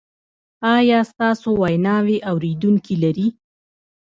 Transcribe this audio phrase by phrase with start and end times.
[0.75, 3.27] ایا ستاسو ویناوې اوریدونکي لري؟